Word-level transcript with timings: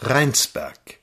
Rheinsberg. 0.00 0.98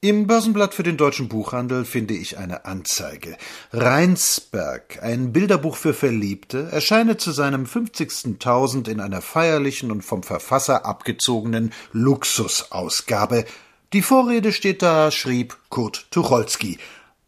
Im 0.00 0.26
Börsenblatt 0.26 0.72
für 0.72 0.82
den 0.82 0.96
deutschen 0.96 1.28
Buchhandel 1.28 1.84
finde 1.84 2.14
ich 2.14 2.38
eine 2.38 2.64
Anzeige. 2.64 3.36
Rheinsberg, 3.74 5.02
ein 5.02 5.34
Bilderbuch 5.34 5.76
für 5.76 5.92
Verliebte, 5.92 6.70
erscheine 6.72 7.18
zu 7.18 7.32
seinem 7.32 7.66
50. 7.66 8.38
Tausend 8.38 8.88
in 8.88 9.00
einer 9.00 9.20
feierlichen 9.20 9.90
und 9.90 10.00
vom 10.00 10.22
Verfasser 10.22 10.86
abgezogenen 10.86 11.74
Luxusausgabe. 11.92 13.44
Die 13.92 14.00
Vorrede 14.00 14.52
steht 14.52 14.80
da, 14.80 15.10
schrieb 15.10 15.58
Kurt 15.68 16.06
Tucholsky. 16.10 16.78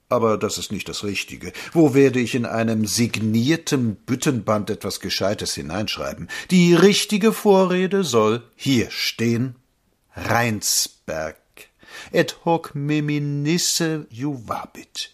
Aber 0.09 0.39
das 0.39 0.57
ist 0.57 0.73
nicht 0.73 0.89
das 0.89 1.05
Richtige. 1.05 1.53
Wo 1.75 1.93
werde 1.93 2.19
ich 2.19 2.35
in 2.35 2.47
einem 2.47 2.87
signierten 2.87 3.97
Büttenband 3.97 4.71
etwas 4.71 5.01
Gescheites 5.01 5.53
hineinschreiben? 5.53 6.29
Die 6.51 6.75
richtige 6.75 7.35
Vorrede 7.35 8.05
soll 8.05 8.43
hier 8.57 8.91
stehen 8.91 9.57
Rheinsberg. 10.17 11.37
Et 12.13 12.37
hoc 12.45 12.75
meminisse 12.75 14.07
juvabit. 14.11 15.11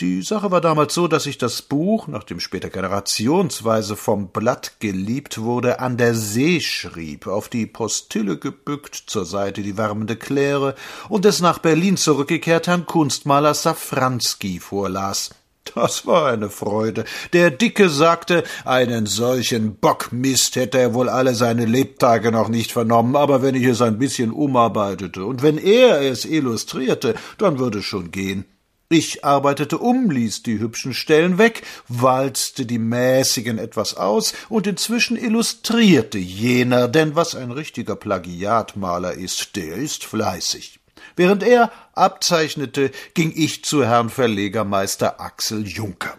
Die 0.00 0.22
Sache 0.22 0.50
war 0.50 0.60
damals 0.60 0.94
so, 0.94 1.06
dass 1.06 1.26
ich 1.26 1.38
das 1.38 1.62
Buch, 1.62 2.08
nachdem 2.08 2.40
später 2.40 2.70
generationsweise 2.70 3.94
vom 3.94 4.28
Blatt 4.28 4.80
geliebt 4.80 5.38
wurde, 5.38 5.78
an 5.78 5.96
der 5.96 6.14
See 6.14 6.60
schrieb, 6.60 7.26
auf 7.26 7.48
die 7.48 7.66
Postille 7.66 8.38
gebückt, 8.38 8.96
zur 9.06 9.24
Seite 9.24 9.62
die 9.62 9.76
wärmende 9.76 10.16
Kläre 10.16 10.74
und 11.08 11.24
es 11.24 11.40
nach 11.40 11.58
Berlin 11.58 11.96
zurückgekehrt 11.96 12.66
Herrn 12.66 12.86
Kunstmaler 12.86 13.54
Safranski 13.54 14.58
vorlas. 14.58 15.30
Das 15.74 16.06
war 16.06 16.32
eine 16.32 16.50
Freude. 16.50 17.04
Der 17.32 17.50
Dicke 17.50 17.88
sagte, 17.88 18.44
einen 18.64 19.06
solchen 19.06 19.76
Bockmist 19.76 20.56
hätte 20.56 20.78
er 20.78 20.94
wohl 20.94 21.08
alle 21.08 21.34
seine 21.34 21.66
Lebtage 21.66 22.32
noch 22.32 22.48
nicht 22.48 22.72
vernommen, 22.72 23.16
aber 23.16 23.42
wenn 23.42 23.54
ich 23.54 23.64
es 23.64 23.80
ein 23.80 23.98
bisschen 23.98 24.32
umarbeitete 24.32 25.24
und 25.24 25.42
wenn 25.42 25.58
er 25.58 26.00
es 26.00 26.24
illustrierte, 26.24 27.14
dann 27.38 27.58
würde 27.58 27.78
es 27.78 27.84
schon 27.84 28.10
gehen. 28.10 28.44
Ich 28.92 29.24
arbeitete 29.24 29.78
um, 29.78 30.10
ließ 30.10 30.42
die 30.42 30.58
hübschen 30.58 30.92
Stellen 30.92 31.38
weg, 31.38 31.62
walzte 31.88 32.66
die 32.66 32.78
mäßigen 32.78 33.56
etwas 33.56 33.96
aus, 33.96 34.34
und 34.50 34.66
inzwischen 34.66 35.16
illustrierte 35.16 36.18
jener, 36.18 36.88
denn 36.88 37.16
was 37.16 37.34
ein 37.34 37.52
richtiger 37.52 37.96
Plagiatmaler 37.96 39.14
ist, 39.14 39.56
der 39.56 39.76
ist 39.76 40.04
fleißig. 40.04 40.81
Während 41.16 41.42
er 41.42 41.70
abzeichnete, 41.94 42.90
ging 43.14 43.32
ich 43.34 43.64
zu 43.64 43.84
Herrn 43.84 44.10
Verlegermeister 44.10 45.20
Axel 45.20 45.66
Juncker. 45.66 46.18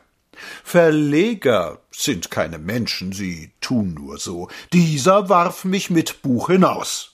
Verleger 0.64 1.80
sind 1.92 2.32
keine 2.32 2.58
Menschen, 2.58 3.14
sie 3.14 3.52
tun 3.62 3.94
nur 3.94 4.18
so. 4.18 4.50
Dieser 4.74 5.30
warf 5.30 5.64
mich 5.64 5.90
mit 5.90 6.22
Buch 6.22 6.48
hinaus. 6.50 7.14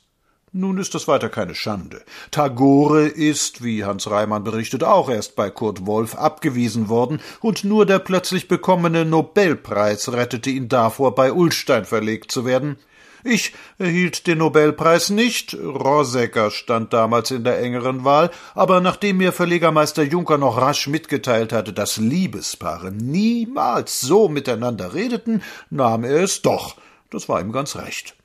Nun 0.52 0.80
ist 0.80 0.96
das 0.96 1.08
weiter 1.08 1.30
keine 1.30 1.54
Schande. 1.54 2.04
Tagore 2.32 3.06
ist, 3.06 3.64
wie 3.64 3.86
Hans 3.86 4.10
Reimann 4.10 4.44
berichtet, 4.44 4.84
auch 4.84 5.08
erst 5.08 5.36
bei 5.36 5.52
Kurt 5.52 5.86
Wolf 5.86 6.16
abgewiesen 6.16 6.90
worden, 6.90 7.22
und 7.40 7.64
nur 7.64 7.86
der 7.86 8.00
plötzlich 8.00 8.48
bekommene 8.48 9.06
Nobelpreis 9.06 10.12
rettete 10.12 10.50
ihn 10.50 10.68
davor, 10.68 11.14
bei 11.14 11.32
Ullstein 11.34 11.86
verlegt 11.86 12.32
zu 12.32 12.46
werden. 12.46 12.78
Ich 13.24 13.54
erhielt 13.78 14.28
den 14.28 14.38
Nobelpreis 14.38 15.10
nicht, 15.10 15.54
Rosecker 15.54 16.52
stand 16.52 16.94
damals 16.94 17.32
in 17.32 17.44
der 17.44 17.60
engeren 17.60 18.06
Wahl, 18.06 18.32
aber 18.56 18.82
nachdem 18.82 19.18
mir 19.18 19.34
Verlegermeister 19.34 20.04
Juncker 20.04 20.38
noch 20.38 20.58
rasch 20.58 20.88
mitgeteilt 20.88 21.52
hatte, 21.52 21.74
dass 21.74 21.98
Liebespaare 21.98 22.92
niemals 22.92 24.02
so 24.02 24.30
miteinander 24.30 24.94
redeten, 24.94 25.44
nahm 25.70 26.04
er 26.04 26.24
es 26.24 26.42
doch. 26.42 26.76
Das 27.10 27.28
war 27.28 27.42
ihm 27.42 27.52
ganz 27.52 27.76
recht. 27.76 28.16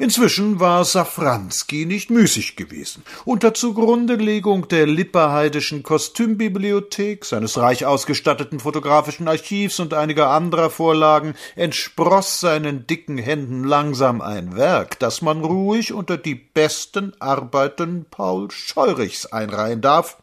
Inzwischen 0.00 0.60
war 0.60 0.86
Safranski 0.86 1.84
nicht 1.84 2.08
müßig 2.08 2.56
gewesen. 2.56 3.02
Unter 3.26 3.52
Zugrundelegung 3.52 4.66
der 4.66 4.86
Lipperheidischen 4.86 5.82
Kostümbibliothek, 5.82 7.26
seines 7.26 7.58
reich 7.58 7.84
ausgestatteten 7.84 8.60
fotografischen 8.60 9.28
Archivs 9.28 9.78
und 9.78 9.92
einiger 9.92 10.30
anderer 10.30 10.70
Vorlagen 10.70 11.34
entspross 11.54 12.40
seinen 12.40 12.86
dicken 12.86 13.18
Händen 13.18 13.62
langsam 13.64 14.22
ein 14.22 14.56
Werk, 14.56 14.98
das 15.00 15.20
man 15.20 15.44
ruhig 15.44 15.92
unter 15.92 16.16
die 16.16 16.34
besten 16.34 17.12
Arbeiten 17.20 18.06
Paul 18.10 18.50
Scheurichs 18.50 19.26
einreihen 19.26 19.82
darf. 19.82 20.16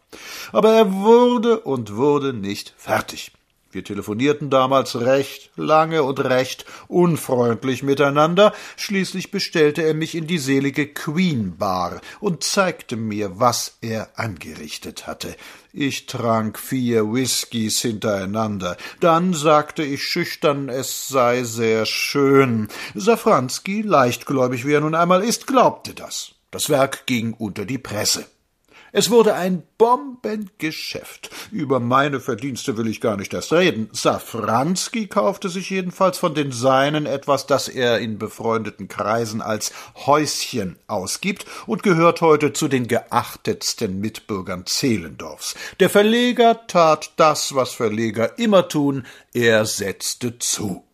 Aber 0.54 0.74
er 0.74 0.92
wurde 0.92 1.60
und 1.60 1.96
wurde 1.96 2.34
nicht 2.34 2.74
fertig. 2.78 3.32
Wir 3.72 3.84
telefonierten 3.84 4.50
damals 4.50 5.00
recht 5.00 5.52
lange 5.58 6.04
und 6.04 6.20
recht 6.20 6.66
unfreundlich 6.88 7.84
miteinander. 7.84 8.54
Schließlich 8.78 9.30
bestellte 9.30 9.84
er 9.84 9.94
mich 9.94 10.16
in 10.16 10.26
die 10.26 10.38
selige 10.38 10.88
Queen 10.88 11.58
Bar 11.58 12.02
und 12.20 12.44
zeigte 12.44 12.96
mir, 12.96 13.40
was 13.40 13.78
er 13.82 14.10
angerichtet 14.16 15.06
hatte. 15.06 15.36
Ich 15.74 16.06
trank 16.06 16.58
vier 16.58 17.12
Whiskys 17.14 17.82
hintereinander. 17.82 18.78
Dann 19.00 19.34
sagte 19.34 19.84
ich 19.84 20.04
schüchtern, 20.04 20.70
es 20.70 21.08
sei 21.08 21.44
sehr 21.44 21.86
schön. 21.86 22.70
Safranski, 22.96 23.82
leichtgläubig 23.82 24.66
wie 24.66 24.74
er 24.74 24.82
nun 24.82 24.96
einmal 24.96 25.24
ist, 25.24 25.46
glaubte 25.46 25.94
das. 25.94 26.32
Das 26.52 26.70
Werk 26.70 27.06
ging 27.06 27.34
unter 27.34 27.66
die 27.66 27.78
Presse. 27.78 28.26
Es 28.94 29.09
wurde 29.09 29.34
ein 29.34 29.64
Bombengeschäft. 29.78 31.30
Über 31.52 31.80
meine 31.80 32.22
Verdienste 32.22 32.78
will 32.78 32.88
ich 32.88 33.02
gar 33.02 33.18
nicht 33.18 33.34
erst 33.34 33.52
reden. 33.52 33.90
Safranski 33.92 35.08
kaufte 35.08 35.50
sich 35.50 35.70
jedenfalls 35.70 36.18
von 36.18 36.34
den 36.34 36.53
Seinen 36.53 37.06
etwas, 37.06 37.46
das 37.48 37.68
er 37.68 38.00
in 38.00 38.18
befreundeten 38.18 38.88
Kreisen 38.88 39.42
als 39.42 39.74
Häuschen 40.06 40.80
ausgibt 40.88 41.46
und 41.66 41.84
gehört 41.84 42.22
heute 42.22 42.53
zu 42.53 42.70
den 42.70 42.88
geachtetsten 42.88 44.00
Mitbürgern 44.00 44.66
Zehlendorfs. 44.66 45.56
Der 45.81 45.90
Verleger 45.90 46.66
tat 46.68 47.12
das, 47.18 47.56
was 47.56 47.74
Verleger 47.74 48.40
immer 48.40 48.69
tun, 48.69 49.06
er 49.34 49.66
setzte 49.66 50.40
zu. 50.40 50.87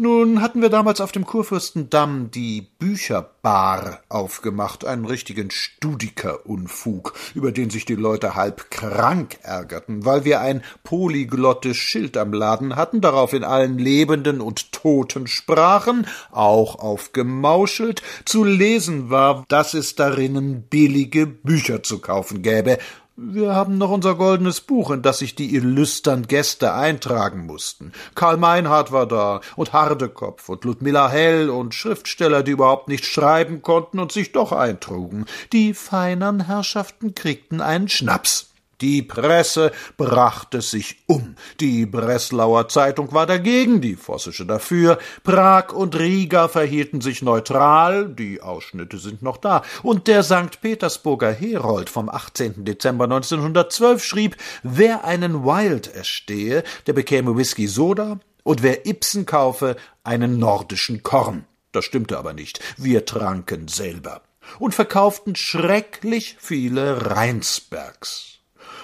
Nun 0.00 0.42
hatten 0.42 0.62
wir 0.62 0.68
damals 0.68 1.00
auf 1.00 1.10
dem 1.10 1.26
Kurfürstendamm 1.26 2.30
die 2.30 2.68
Bücherbar 2.78 3.98
aufgemacht, 4.08 4.84
einen 4.84 5.04
richtigen 5.04 5.50
Studiker-Unfug, 5.50 7.14
über 7.34 7.50
den 7.50 7.68
sich 7.68 7.84
die 7.84 7.96
Leute 7.96 8.36
halb 8.36 8.70
krank 8.70 9.40
ärgerten, 9.42 10.04
weil 10.04 10.24
wir 10.24 10.40
ein 10.40 10.62
polyglottes 10.84 11.78
Schild 11.78 12.16
am 12.16 12.32
Laden 12.32 12.76
hatten, 12.76 13.00
darauf 13.00 13.32
in 13.32 13.42
allen 13.42 13.76
lebenden 13.76 14.40
und 14.40 14.70
toten 14.70 15.26
Sprachen, 15.26 16.06
auch 16.30 16.78
aufgemauschelt, 16.78 18.00
zu 18.24 18.44
lesen 18.44 19.10
war, 19.10 19.44
dass 19.48 19.74
es 19.74 19.96
darinnen 19.96 20.62
billige 20.62 21.26
Bücher 21.26 21.82
zu 21.82 21.98
kaufen 21.98 22.42
gäbe, 22.42 22.78
wir 23.20 23.52
haben 23.52 23.78
noch 23.78 23.90
unser 23.90 24.14
goldenes 24.14 24.60
Buch, 24.60 24.92
in 24.92 25.02
das 25.02 25.18
sich 25.18 25.34
die 25.34 25.56
illustern 25.56 26.28
Gäste 26.28 26.72
eintragen 26.72 27.46
mussten. 27.46 27.92
Karl 28.14 28.36
Meinhardt 28.36 28.92
war 28.92 29.06
da 29.06 29.40
und 29.56 29.72
Hardekopf 29.72 30.48
und 30.48 30.64
Ludmilla 30.64 31.08
Hell 31.08 31.50
und 31.50 31.74
Schriftsteller, 31.74 32.44
die 32.44 32.52
überhaupt 32.52 32.86
nicht 32.86 33.04
schreiben 33.04 33.60
konnten 33.60 33.98
und 33.98 34.12
sich 34.12 34.30
doch 34.30 34.52
eintrugen. 34.52 35.26
Die 35.52 35.74
feinern 35.74 36.46
Herrschaften 36.46 37.16
kriegten 37.16 37.60
einen 37.60 37.88
Schnaps. 37.88 38.47
Die 38.80 39.02
Presse 39.02 39.72
brachte 39.96 40.62
sich 40.62 40.98
um. 41.06 41.34
Die 41.58 41.84
Breslauer 41.84 42.68
Zeitung 42.68 43.12
war 43.12 43.26
dagegen, 43.26 43.80
die 43.80 43.96
Vossische 43.96 44.46
dafür. 44.46 44.98
Prag 45.24 45.72
und 45.72 45.98
Riga 45.98 46.46
verhielten 46.46 47.00
sich 47.00 47.22
neutral, 47.22 48.08
die 48.08 48.40
Ausschnitte 48.40 48.98
sind 48.98 49.22
noch 49.22 49.36
da. 49.36 49.62
Und 49.82 50.06
der 50.06 50.22
St. 50.22 50.60
Petersburger 50.60 51.32
Herold 51.32 51.90
vom 51.90 52.08
18. 52.08 52.64
Dezember 52.64 53.04
1912 53.04 54.04
schrieb, 54.04 54.36
wer 54.62 55.04
einen 55.04 55.44
Wild 55.44 55.92
erstehe, 55.92 56.62
der 56.86 56.92
bekäme 56.92 57.36
Whisky 57.36 57.66
Soda 57.66 58.20
und 58.44 58.62
wer 58.62 58.86
Ibsen 58.86 59.26
kaufe, 59.26 59.76
einen 60.04 60.38
nordischen 60.38 61.02
Korn. 61.02 61.44
Das 61.72 61.84
stimmte 61.84 62.16
aber 62.16 62.32
nicht. 62.32 62.60
Wir 62.76 63.04
tranken 63.04 63.68
selber 63.68 64.22
und 64.58 64.74
verkauften 64.74 65.36
schrecklich 65.36 66.36
viele 66.38 67.10
Rheinsbergs. 67.14 68.37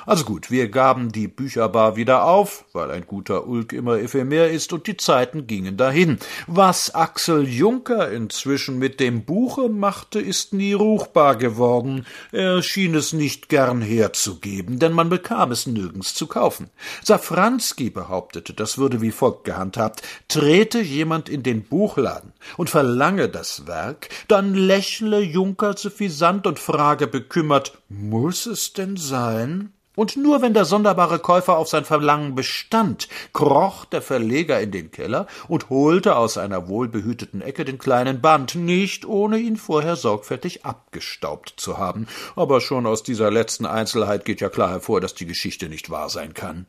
Also 0.07 0.25
gut, 0.25 0.51
wir 0.51 0.69
gaben 0.69 1.13
die 1.13 1.29
Bücherbar 1.29 1.97
wieder 1.97 2.25
auf, 2.25 2.65
weil 2.73 2.91
ein 2.91 3.07
guter 3.07 3.47
Ulk 3.47 3.73
immer 3.73 3.99
ephemer 3.99 4.47
ist, 4.47 4.73
und 4.73 4.87
die 4.87 4.97
Zeiten 4.97 5.47
gingen 5.47 5.77
dahin. 5.77 6.19
Was 6.47 6.95
Axel 6.95 7.49
Juncker 7.49 8.11
inzwischen 8.11 8.79
mit 8.79 9.01
dem 9.01 9.25
Buche 9.25 9.69
machte, 9.69 10.21
ist 10.21 10.53
nie 10.53 10.75
ruchbar 10.75 11.37
geworden. 11.37 12.07
Er 12.33 12.63
schien 12.63 12.95
es 12.95 13.13
nicht 13.13 13.49
gern 13.49 13.81
herzugeben, 13.81 14.79
denn 14.79 14.93
man 14.93 15.09
bekam 15.09 15.53
es 15.53 15.67
nirgends 15.67 16.15
zu 16.15 16.27
kaufen. 16.27 16.71
Safranski 17.03 17.91
behauptete, 17.91 18.53
das 18.53 18.79
würde 18.79 19.01
wie 19.01 19.11
folgt 19.11 19.45
gehandhabt. 19.45 20.03
Trete 20.29 20.81
jemand 20.81 21.29
in 21.29 21.43
den 21.43 21.65
Buchladen 21.65 22.33
und 22.57 22.69
verlange 22.69 23.29
das 23.29 23.67
Werk, 23.67 24.09
dann 24.29 24.55
lächle 24.55 25.21
Juncker 25.21 25.77
suffisant 25.77 26.47
und 26.47 26.59
frage 26.59 27.07
bekümmert, 27.07 27.79
muss 27.89 28.47
es 28.47 28.73
denn 28.73 28.97
sein? 28.97 29.73
Und 29.97 30.17
nur 30.17 30.43
wenn 30.43 30.55
der 30.55 30.65
sonderbare 30.65 31.19
Käufer 31.19 31.57
auf 31.57 31.69
sein 31.69 31.85
Verlangen 31.85 32.35
bestand, 32.35 33.09
kroch 33.33 33.85
der 33.85 34.03
Verleger 34.03 34.61
in 34.61 34.73
den 34.73 34.91
Keller 34.91 35.27
und 35.47 35.71
holte 35.71 36.17
aus 36.17 36.37
einer 36.37 36.69
wohlbehüteten 36.69 37.41
Ecke 37.41 37.65
den 37.65 37.79
kleinen 37.79 38.21
Band, 38.21 38.57
nicht 38.57 39.07
ohne 39.07 39.39
ihn 39.39 39.57
vorher 39.57 39.97
sorgfältig 39.97 40.65
abgestaubt 40.65 41.55
zu 41.57 41.79
haben. 41.79 42.09
Aber 42.35 42.61
schon 42.61 42.87
aus 42.87 43.03
dieser 43.03 43.31
letzten 43.31 43.67
Einzelheit 43.67 44.25
geht 44.25 44.41
ja 44.41 44.49
klar 44.49 44.71
hervor, 44.71 45.01
dass 45.01 45.15
die 45.15 45.27
Geschichte 45.27 45.69
nicht 45.69 45.91
wahr 45.91 46.09
sein 46.09 46.35
kann. 46.35 46.67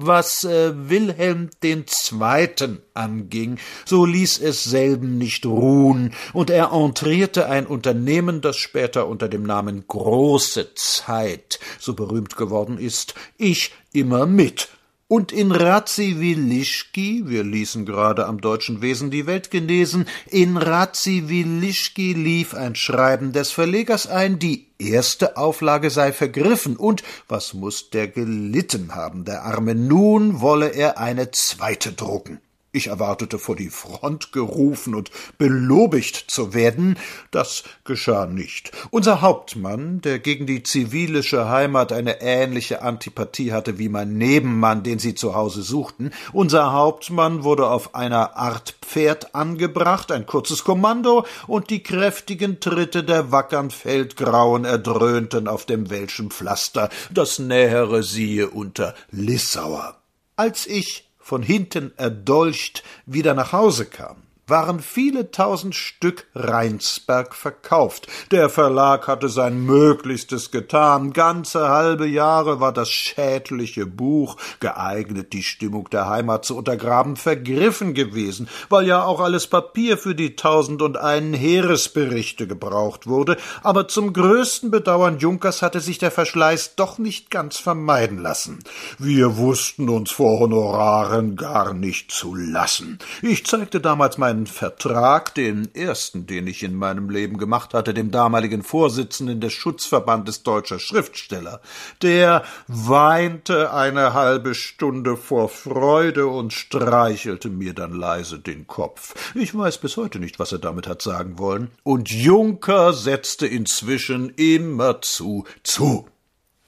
Was 0.00 0.44
äh, 0.44 0.72
Wilhelm 0.88 1.50
Zweiten 1.88 2.80
anging, 2.94 3.58
so 3.84 4.04
ließ 4.04 4.38
es 4.38 4.62
selben 4.62 5.18
nicht 5.18 5.44
ruhen, 5.44 6.14
und 6.32 6.50
er 6.50 6.70
entrierte 6.70 7.46
ein 7.48 7.66
Unternehmen, 7.66 8.40
das 8.40 8.56
später 8.58 9.08
unter 9.08 9.28
dem 9.28 9.42
Namen 9.42 9.88
Große 9.88 10.74
Zeit 10.76 11.58
so 11.80 11.94
berühmt 11.94 12.36
geworden 12.36 12.78
ist, 12.78 13.14
ich 13.38 13.74
immer 13.92 14.26
mit, 14.26 14.68
und 15.08 15.32
in 15.32 15.52
Radziwilischki, 15.52 17.24
wir 17.26 17.42
ließen 17.42 17.86
gerade 17.86 18.26
am 18.26 18.40
deutschen 18.42 18.82
Wesen 18.82 19.10
die 19.10 19.26
Welt 19.26 19.50
genesen, 19.50 20.06
in 20.26 20.58
Radziwilischki 20.58 22.12
lief 22.12 22.54
ein 22.54 22.74
Schreiben 22.74 23.32
des 23.32 23.50
Verlegers 23.50 24.06
ein, 24.06 24.38
die 24.38 24.66
erste 24.78 25.38
Auflage 25.38 25.88
sei 25.88 26.12
vergriffen 26.12 26.76
und, 26.76 27.02
was 27.26 27.54
muss 27.54 27.88
der 27.88 28.08
gelitten 28.08 28.94
haben, 28.94 29.24
der 29.24 29.44
Arme, 29.44 29.74
nun 29.74 30.42
wolle 30.42 30.68
er 30.68 30.98
eine 30.98 31.30
zweite 31.30 31.92
drucken. 31.92 32.40
Ich 32.70 32.88
erwartete 32.88 33.38
vor 33.38 33.56
die 33.56 33.70
Front 33.70 34.30
gerufen 34.30 34.94
und 34.94 35.10
belobigt 35.38 36.16
zu 36.28 36.52
werden. 36.52 36.98
Das 37.30 37.64
geschah 37.84 38.26
nicht. 38.26 38.72
Unser 38.90 39.22
Hauptmann, 39.22 40.02
der 40.02 40.18
gegen 40.18 40.46
die 40.46 40.62
zivilische 40.62 41.48
Heimat 41.48 41.92
eine 41.92 42.20
ähnliche 42.20 42.82
Antipathie 42.82 43.52
hatte 43.52 43.78
wie 43.78 43.88
mein 43.88 44.18
Nebenmann, 44.18 44.82
den 44.82 44.98
sie 44.98 45.14
zu 45.14 45.34
Hause 45.34 45.62
suchten, 45.62 46.10
unser 46.34 46.72
Hauptmann 46.72 47.42
wurde 47.42 47.70
auf 47.70 47.94
einer 47.94 48.36
Art 48.36 48.74
Pferd 48.82 49.34
angebracht, 49.34 50.12
ein 50.12 50.26
kurzes 50.26 50.62
Kommando, 50.62 51.24
und 51.46 51.70
die 51.70 51.82
kräftigen 51.82 52.60
Tritte 52.60 53.02
der 53.02 53.32
wackern 53.32 53.70
Feldgrauen 53.70 54.66
erdröhnten 54.66 55.48
auf 55.48 55.64
dem 55.64 55.88
welschen 55.88 56.30
Pflaster. 56.30 56.90
Das 57.10 57.38
Nähere 57.38 58.02
siehe 58.02 58.50
unter 58.50 58.94
Lissauer. 59.10 59.96
Als 60.36 60.66
ich 60.66 61.07
von 61.28 61.42
hinten 61.42 61.92
erdolcht 61.98 62.82
wieder 63.04 63.34
nach 63.34 63.52
Hause 63.52 63.84
kam 63.84 64.16
waren 64.48 64.80
viele 64.80 65.30
tausend 65.30 65.74
Stück 65.74 66.26
Rheinsberg 66.34 67.34
verkauft. 67.34 68.08
Der 68.30 68.48
Verlag 68.48 69.06
hatte 69.06 69.28
sein 69.28 69.64
Möglichstes 69.64 70.50
getan. 70.50 71.12
Ganze 71.12 71.68
halbe 71.68 72.06
Jahre 72.06 72.60
war 72.60 72.72
das 72.72 72.90
schädliche 72.90 73.86
Buch, 73.86 74.36
geeignet, 74.60 75.32
die 75.32 75.42
Stimmung 75.42 75.88
der 75.90 76.08
Heimat 76.08 76.44
zu 76.44 76.56
untergraben, 76.56 77.16
vergriffen 77.16 77.94
gewesen, 77.94 78.48
weil 78.68 78.86
ja 78.86 79.04
auch 79.04 79.20
alles 79.20 79.46
Papier 79.46 79.98
für 79.98 80.14
die 80.14 80.36
tausend 80.36 80.82
und 80.82 80.96
einen 80.96 81.34
Heeresberichte 81.34 82.46
gebraucht 82.46 83.06
wurde. 83.06 83.36
Aber 83.62 83.88
zum 83.88 84.12
größten 84.12 84.70
Bedauern 84.70 85.18
Junkers 85.18 85.62
hatte 85.62 85.80
sich 85.80 85.98
der 85.98 86.10
Verschleiß 86.10 86.76
doch 86.76 86.98
nicht 86.98 87.30
ganz 87.30 87.58
vermeiden 87.58 88.18
lassen. 88.18 88.60
Wir 88.98 89.36
wussten 89.36 89.88
uns 89.88 90.10
vor 90.10 90.40
Honoraren 90.40 91.36
gar 91.36 91.74
nicht 91.74 92.10
zu 92.10 92.34
lassen. 92.34 92.98
Ich 93.22 93.46
zeigte 93.46 93.80
damals 93.80 94.18
meinen 94.18 94.37
einen 94.38 94.46
Vertrag, 94.46 95.34
den 95.34 95.74
ersten, 95.74 96.26
den 96.26 96.46
ich 96.46 96.62
in 96.62 96.76
meinem 96.76 97.10
Leben 97.10 97.38
gemacht 97.38 97.74
hatte, 97.74 97.92
dem 97.92 98.12
damaligen 98.12 98.62
Vorsitzenden 98.62 99.40
des 99.40 99.52
Schutzverbandes 99.52 100.44
deutscher 100.44 100.78
Schriftsteller. 100.78 101.60
Der 102.02 102.44
weinte 102.68 103.72
eine 103.72 104.14
halbe 104.14 104.54
Stunde 104.54 105.16
vor 105.16 105.48
Freude 105.48 106.28
und 106.28 106.52
streichelte 106.52 107.50
mir 107.50 107.74
dann 107.74 107.92
leise 107.92 108.38
den 108.38 108.68
Kopf. 108.68 109.34
Ich 109.34 109.56
weiß 109.56 109.78
bis 109.78 109.96
heute 109.96 110.20
nicht, 110.20 110.38
was 110.38 110.52
er 110.52 110.58
damit 110.58 110.86
hat 110.86 111.02
sagen 111.02 111.38
wollen. 111.38 111.72
Und 111.82 112.10
Juncker 112.10 112.92
setzte 112.92 113.46
inzwischen 113.48 114.30
immerzu 114.36 115.44
zu. 115.64 116.06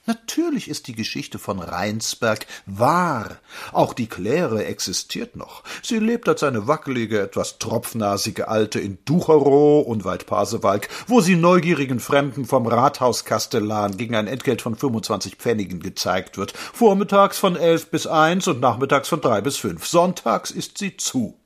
Natürlich 0.07 0.67
ist 0.67 0.87
die 0.87 0.95
Geschichte 0.95 1.37
von 1.37 1.59
Rheinsberg 1.59 2.47
wahr. 2.65 3.37
Auch 3.71 3.93
die 3.93 4.07
Claire 4.07 4.65
existiert 4.65 5.35
noch. 5.35 5.63
Sie 5.83 5.99
lebt 5.99 6.27
als 6.27 6.41
eine 6.41 6.67
wackelige, 6.67 7.21
etwas 7.21 7.59
tropfnasige 7.59 8.47
Alte 8.47 8.79
in 8.79 8.97
Ducherow, 9.05 9.85
unweit 9.85 10.25
Pasewalk, 10.25 10.89
wo 11.05 11.21
sie 11.21 11.35
neugierigen 11.35 11.99
Fremden 11.99 12.45
vom 12.45 12.65
Rathauskastellan 12.65 13.95
gegen 13.95 14.15
ein 14.15 14.25
Entgelt 14.25 14.63
von 14.63 14.75
25 14.75 15.35
Pfennigen 15.35 15.81
gezeigt 15.81 16.35
wird. 16.39 16.53
Vormittags 16.53 17.37
von 17.37 17.55
elf 17.55 17.91
bis 17.91 18.07
eins 18.07 18.47
und 18.47 18.59
nachmittags 18.59 19.07
von 19.07 19.21
drei 19.21 19.41
bis 19.41 19.57
fünf. 19.57 19.85
Sonntags 19.85 20.49
ist 20.49 20.79
sie 20.79 20.97
zu. 20.97 21.37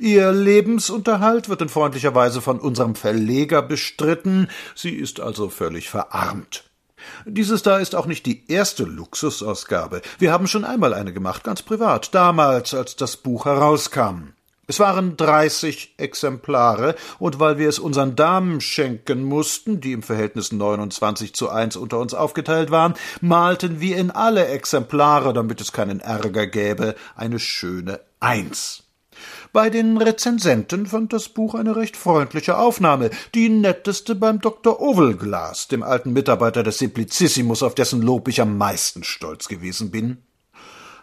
Ihr 0.00 0.32
Lebensunterhalt 0.32 1.48
wird 1.48 1.62
in 1.62 1.68
freundlicher 1.68 2.14
Weise 2.14 2.40
von 2.40 2.58
unserem 2.58 2.96
Verleger 2.96 3.62
bestritten. 3.62 4.48
Sie 4.74 4.94
ist 4.96 5.20
also 5.20 5.48
völlig 5.48 5.90
verarmt. 5.90 6.69
Dieses 7.24 7.62
da 7.62 7.78
ist 7.78 7.94
auch 7.94 8.06
nicht 8.06 8.26
die 8.26 8.50
erste 8.50 8.84
Luxusausgabe. 8.84 10.02
Wir 10.18 10.32
haben 10.32 10.46
schon 10.46 10.64
einmal 10.64 10.94
eine 10.94 11.12
gemacht, 11.12 11.44
ganz 11.44 11.62
privat, 11.62 12.14
damals, 12.14 12.74
als 12.74 12.96
das 12.96 13.16
Buch 13.16 13.44
herauskam. 13.44 14.34
Es 14.70 14.78
waren 14.78 15.16
dreißig 15.16 15.94
Exemplare, 15.96 16.94
und 17.18 17.40
weil 17.40 17.58
wir 17.58 17.68
es 17.68 17.80
unseren 17.80 18.14
Damen 18.14 18.60
schenken 18.60 19.24
mussten, 19.24 19.80
die 19.80 19.90
im 19.90 20.04
Verhältnis 20.04 20.52
29 20.52 21.34
zu 21.34 21.50
1 21.50 21.74
unter 21.74 21.98
uns 21.98 22.14
aufgeteilt 22.14 22.70
waren, 22.70 22.94
malten 23.20 23.80
wir 23.80 23.96
in 23.96 24.12
alle 24.12 24.46
Exemplare, 24.46 25.32
damit 25.32 25.60
es 25.60 25.72
keinen 25.72 25.98
Ärger 25.98 26.46
gäbe, 26.46 26.94
eine 27.16 27.40
schöne 27.40 27.98
Eins. 28.20 28.84
Bei 29.52 29.70
den 29.70 29.96
Rezensenten 29.96 30.86
fand 30.86 31.12
das 31.12 31.28
Buch 31.28 31.54
eine 31.54 31.76
recht 31.76 31.96
freundliche 31.96 32.58
Aufnahme, 32.58 33.10
die 33.34 33.48
netteste 33.48 34.14
beim 34.14 34.40
Dr. 34.40 34.80
Ovelglas, 34.80 35.68
dem 35.68 35.82
alten 35.82 36.12
Mitarbeiter 36.12 36.62
des 36.62 36.78
Simplicissimus, 36.78 37.62
auf 37.62 37.74
dessen 37.74 38.02
Lob 38.02 38.28
ich 38.28 38.40
am 38.40 38.56
meisten 38.56 39.02
stolz 39.02 39.48
gewesen 39.48 39.90
bin. 39.90 40.18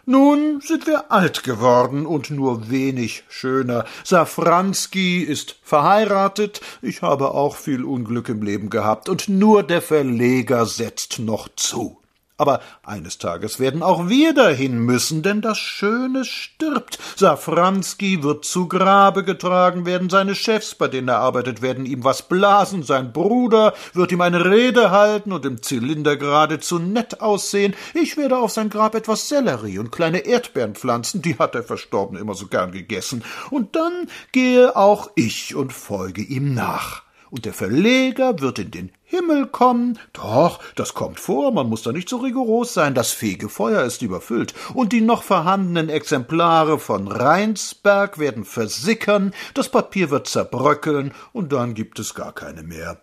Nun 0.06 0.62
sind 0.62 0.86
wir 0.86 1.12
alt 1.12 1.44
geworden 1.44 2.06
und 2.06 2.30
nur 2.30 2.70
wenig 2.70 3.24
schöner. 3.28 3.84
Safranski 4.04 5.18
ist 5.22 5.56
verheiratet, 5.62 6.62
ich 6.80 7.02
habe 7.02 7.32
auch 7.32 7.56
viel 7.56 7.84
Unglück 7.84 8.30
im 8.30 8.40
Leben 8.40 8.70
gehabt, 8.70 9.10
und 9.10 9.28
nur 9.28 9.62
der 9.62 9.82
Verleger 9.82 10.64
setzt 10.64 11.18
noch 11.18 11.50
zu. 11.56 11.97
Aber 12.38 12.60
eines 12.84 13.18
Tages 13.18 13.58
werden 13.58 13.82
auch 13.82 14.08
wir 14.08 14.32
dahin 14.32 14.78
müssen, 14.78 15.24
denn 15.24 15.42
das 15.42 15.58
Schöne 15.58 16.24
stirbt. 16.24 17.00
Safranski 17.16 18.22
wird 18.22 18.44
zu 18.44 18.68
Grabe 18.68 19.24
getragen 19.24 19.86
werden, 19.86 20.08
seine 20.08 20.36
Chefs, 20.36 20.76
bei 20.76 20.86
denen 20.86 21.08
er 21.08 21.18
arbeitet, 21.18 21.62
werden 21.62 21.84
ihm 21.84 22.04
was 22.04 22.22
blasen, 22.22 22.84
sein 22.84 23.12
Bruder 23.12 23.74
wird 23.92 24.12
ihm 24.12 24.20
eine 24.20 24.44
Rede 24.44 24.92
halten 24.92 25.32
und 25.32 25.44
im 25.44 25.62
Zylinder 25.62 26.16
geradezu 26.16 26.78
nett 26.78 27.20
aussehen. 27.20 27.74
Ich 27.92 28.16
werde 28.16 28.38
auf 28.38 28.52
sein 28.52 28.70
Grab 28.70 28.94
etwas 28.94 29.28
Sellerie 29.28 29.80
und 29.80 29.90
kleine 29.90 30.18
Erdbeeren 30.20 30.76
pflanzen, 30.76 31.20
die 31.22 31.38
hat 31.38 31.54
der 31.54 31.64
Verstorbene 31.64 32.20
immer 32.20 32.34
so 32.34 32.46
gern 32.46 32.70
gegessen. 32.70 33.24
Und 33.50 33.74
dann 33.74 34.08
gehe 34.30 34.76
auch 34.76 35.10
ich 35.16 35.56
und 35.56 35.72
folge 35.72 36.22
ihm 36.22 36.54
nach 36.54 37.02
und 37.30 37.44
der 37.44 37.52
Verleger 37.52 38.40
wird 38.40 38.58
in 38.58 38.70
den 38.70 38.92
Himmel 39.10 39.46
kommen. 39.46 39.98
Doch, 40.12 40.60
das 40.74 40.92
kommt 40.92 41.18
vor, 41.18 41.50
man 41.50 41.66
muss 41.66 41.82
da 41.82 41.92
nicht 41.92 42.10
so 42.10 42.18
rigoros 42.18 42.74
sein, 42.74 42.94
das 42.94 43.10
Fegefeuer 43.10 43.82
ist 43.82 44.02
überfüllt, 44.02 44.52
und 44.74 44.92
die 44.92 45.00
noch 45.00 45.22
vorhandenen 45.22 45.88
Exemplare 45.88 46.78
von 46.78 47.08
Rheinsberg 47.08 48.18
werden 48.18 48.44
versickern, 48.44 49.32
das 49.54 49.70
Papier 49.70 50.10
wird 50.10 50.28
zerbröckeln, 50.28 51.14
und 51.32 51.54
dann 51.54 51.72
gibt 51.72 51.98
es 51.98 52.14
gar 52.14 52.32
keine 52.32 52.62
mehr. 52.62 53.00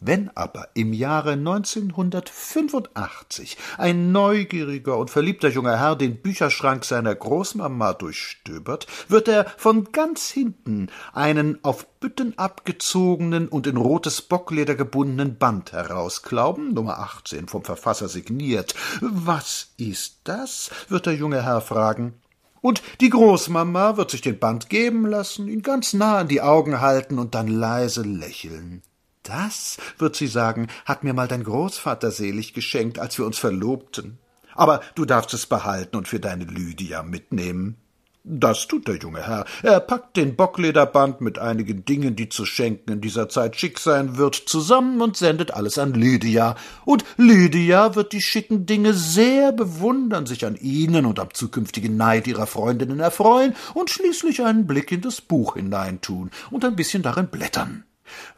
Wenn 0.00 0.30
aber 0.36 0.68
im 0.74 0.92
Jahre 0.92 1.32
1985 1.32 3.58
ein 3.78 4.12
neugieriger 4.12 4.96
und 4.96 5.10
verliebter 5.10 5.48
junger 5.48 5.76
Herr 5.76 5.96
den 5.96 6.22
Bücherschrank 6.22 6.84
seiner 6.84 7.16
Großmama 7.16 7.94
durchstöbert, 7.94 8.86
wird 9.08 9.26
er 9.26 9.46
von 9.56 9.90
ganz 9.90 10.30
hinten 10.30 10.88
einen 11.12 11.64
auf 11.64 11.88
Bütten 11.98 12.38
abgezogenen 12.38 13.48
und 13.48 13.66
in 13.66 13.76
rotes 13.76 14.22
Bockleder 14.22 14.76
gebundenen 14.76 15.36
Band 15.36 15.72
herausklauben, 15.72 16.74
Nummer 16.74 17.00
18 17.00 17.48
vom 17.48 17.64
Verfasser 17.64 18.08
signiert. 18.08 18.76
Was 19.00 19.72
ist 19.78 20.20
das? 20.22 20.70
wird 20.88 21.06
der 21.06 21.16
junge 21.16 21.42
Herr 21.42 21.60
fragen. 21.60 22.14
Und 22.60 22.82
die 23.00 23.10
Großmama 23.10 23.96
wird 23.96 24.12
sich 24.12 24.20
den 24.20 24.38
Band 24.38 24.68
geben 24.68 25.06
lassen, 25.06 25.48
ihn 25.48 25.62
ganz 25.62 25.92
nah 25.92 26.18
an 26.18 26.28
die 26.28 26.40
Augen 26.40 26.80
halten 26.80 27.18
und 27.18 27.34
dann 27.34 27.48
leise 27.48 28.02
lächeln. 28.02 28.84
Das, 29.28 29.76
wird 29.98 30.16
sie 30.16 30.26
sagen, 30.26 30.68
hat 30.86 31.04
mir 31.04 31.12
mal 31.12 31.28
dein 31.28 31.44
Großvater 31.44 32.10
selig 32.10 32.54
geschenkt, 32.54 32.98
als 32.98 33.18
wir 33.18 33.26
uns 33.26 33.38
verlobten. 33.38 34.18
Aber 34.54 34.80
du 34.94 35.04
darfst 35.04 35.34
es 35.34 35.44
behalten 35.44 35.96
und 35.96 36.08
für 36.08 36.18
deine 36.18 36.44
Lydia 36.44 37.02
mitnehmen. 37.02 37.76
Das 38.24 38.66
tut 38.68 38.88
der 38.88 38.96
junge 38.96 39.26
Herr. 39.26 39.44
Er 39.62 39.80
packt 39.80 40.16
den 40.16 40.34
Bocklederband 40.34 41.20
mit 41.20 41.38
einigen 41.38 41.84
Dingen, 41.84 42.16
die 42.16 42.28
zu 42.28 42.44
schenken 42.44 42.92
in 42.92 43.00
dieser 43.00 43.28
Zeit 43.28 43.56
schick 43.56 43.78
sein 43.78 44.16
wird, 44.16 44.34
zusammen 44.34 45.00
und 45.00 45.16
sendet 45.16 45.52
alles 45.52 45.78
an 45.78 45.94
Lydia. 45.94 46.56
Und 46.84 47.04
Lydia 47.16 47.94
wird 47.94 48.12
die 48.12 48.22
schicken 48.22 48.66
Dinge 48.66 48.92
sehr 48.94 49.52
bewundern, 49.52 50.26
sich 50.26 50.44
an 50.44 50.56
ihnen 50.56 51.06
und 51.06 51.20
am 51.20 51.32
zukünftigen 51.32 51.96
Neid 51.96 52.26
ihrer 52.26 52.46
Freundinnen 52.46 53.00
erfreuen 53.00 53.54
und 53.74 53.90
schließlich 53.90 54.42
einen 54.42 54.66
Blick 54.66 54.90
in 54.90 55.02
das 55.02 55.20
Buch 55.20 55.54
hineintun 55.54 56.30
und 56.50 56.64
ein 56.64 56.76
bisschen 56.76 57.02
darin 57.02 57.28
blättern. 57.28 57.84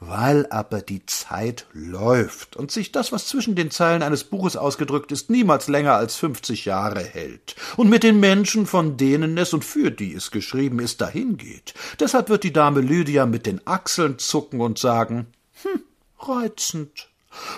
Weil 0.00 0.46
aber 0.50 0.80
die 0.80 1.04
Zeit 1.06 1.66
läuft 1.72 2.56
und 2.56 2.70
sich 2.70 2.92
das, 2.92 3.12
was 3.12 3.26
zwischen 3.26 3.54
den 3.54 3.70
Zeilen 3.70 4.02
eines 4.02 4.24
Buches 4.24 4.56
ausgedrückt 4.56 5.12
ist, 5.12 5.30
niemals 5.30 5.68
länger 5.68 5.94
als 5.94 6.16
fünfzig 6.16 6.64
Jahre 6.64 7.02
hält 7.02 7.56
und 7.76 7.88
mit 7.88 8.02
den 8.02 8.20
Menschen, 8.20 8.66
von 8.66 8.96
denen 8.96 9.36
es 9.38 9.52
und 9.52 9.64
für 9.64 9.90
die 9.90 10.14
es 10.14 10.30
geschrieben 10.30 10.80
ist, 10.80 11.00
dahingeht, 11.00 11.74
deshalb 11.98 12.28
wird 12.28 12.44
die 12.44 12.52
Dame 12.52 12.80
Lydia 12.80 13.26
mit 13.26 13.46
den 13.46 13.66
Achseln 13.66 14.18
zucken 14.18 14.60
und 14.60 14.78
sagen, 14.78 15.26
hm, 15.62 15.82
reizend. 16.18 17.08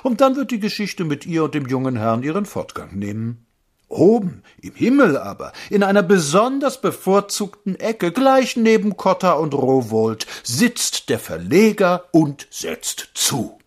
Und 0.03 0.21
dann 0.21 0.37
wird 0.37 0.51
die 0.51 0.61
Geschichte 0.61 1.05
mit 1.05 1.27
ihr 1.27 1.45
und 1.45 1.55
dem 1.55 1.67
jungen 1.67 1.97
Herrn 1.97 2.23
ihren 2.23 2.45
Fortgang 2.45 2.95
nehmen. 2.99 3.47
Oben, 3.93 4.43
im 4.63 4.75
Himmel 4.75 5.19
aber, 5.19 5.53
in 5.69 5.83
einer 5.83 6.03
besonders 6.03 6.81
bevorzugten 6.81 7.79
Ecke, 7.79 8.11
gleich 8.11 8.57
neben 8.57 8.97
Cotta 8.97 9.35
und 9.35 9.55
Rowold, 9.55 10.27
sitzt 10.43 11.11
der 11.11 11.19
Verleger 11.19 12.05
und 12.11 12.47
setzt 12.51 13.11
zu. 13.15 13.59